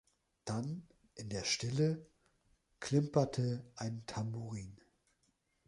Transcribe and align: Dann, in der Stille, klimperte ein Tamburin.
Dann, 0.45 0.87
in 1.13 1.29
der 1.29 1.43
Stille, 1.43 2.07
klimperte 2.79 3.63
ein 3.75 4.03
Tamburin. 4.07 4.81